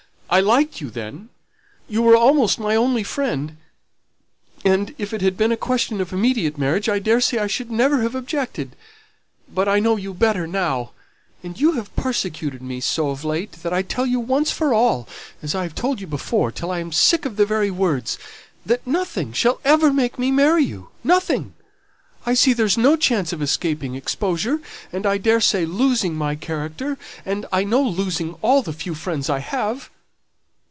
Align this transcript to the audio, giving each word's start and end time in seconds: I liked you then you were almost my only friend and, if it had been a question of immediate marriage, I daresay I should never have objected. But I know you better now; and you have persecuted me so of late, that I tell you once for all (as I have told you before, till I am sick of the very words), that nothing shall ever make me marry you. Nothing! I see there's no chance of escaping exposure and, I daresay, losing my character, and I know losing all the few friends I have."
I 0.33 0.39
liked 0.39 0.79
you 0.79 0.89
then 0.89 1.27
you 1.89 2.01
were 2.01 2.15
almost 2.15 2.57
my 2.57 2.73
only 2.73 3.03
friend 3.03 3.57
and, 4.63 4.95
if 4.97 5.11
it 5.13 5.19
had 5.21 5.35
been 5.35 5.51
a 5.51 5.57
question 5.57 5.99
of 5.99 6.13
immediate 6.13 6.57
marriage, 6.57 6.87
I 6.87 6.99
daresay 6.99 7.37
I 7.37 7.47
should 7.47 7.69
never 7.69 8.01
have 8.01 8.15
objected. 8.15 8.77
But 9.53 9.67
I 9.67 9.81
know 9.81 9.97
you 9.97 10.13
better 10.13 10.47
now; 10.47 10.91
and 11.43 11.59
you 11.59 11.73
have 11.73 11.93
persecuted 11.97 12.61
me 12.61 12.79
so 12.79 13.09
of 13.09 13.25
late, 13.25 13.57
that 13.61 13.73
I 13.73 13.81
tell 13.81 14.05
you 14.05 14.21
once 14.21 14.51
for 14.51 14.73
all 14.73 15.05
(as 15.41 15.53
I 15.53 15.63
have 15.63 15.75
told 15.75 15.99
you 15.99 16.07
before, 16.07 16.49
till 16.49 16.71
I 16.71 16.79
am 16.79 16.93
sick 16.93 17.25
of 17.25 17.35
the 17.35 17.45
very 17.45 17.69
words), 17.69 18.17
that 18.65 18.87
nothing 18.87 19.33
shall 19.33 19.59
ever 19.65 19.91
make 19.91 20.17
me 20.17 20.31
marry 20.31 20.63
you. 20.63 20.91
Nothing! 21.03 21.55
I 22.25 22.35
see 22.35 22.53
there's 22.53 22.77
no 22.77 22.95
chance 22.95 23.33
of 23.33 23.41
escaping 23.41 23.95
exposure 23.95 24.61
and, 24.93 25.05
I 25.05 25.17
daresay, 25.17 25.65
losing 25.65 26.15
my 26.15 26.35
character, 26.35 26.97
and 27.25 27.45
I 27.51 27.65
know 27.65 27.81
losing 27.81 28.35
all 28.41 28.61
the 28.61 28.71
few 28.71 28.95
friends 28.95 29.29
I 29.29 29.39
have." 29.39 29.89